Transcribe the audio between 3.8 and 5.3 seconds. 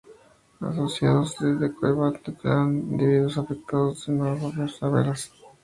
de neurofibromatosis severas.